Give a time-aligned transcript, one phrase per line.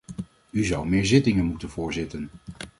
[0.49, 2.29] U zou meer zittingen moeten voorzitten.